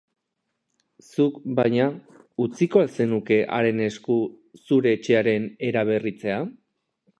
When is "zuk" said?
1.09-1.35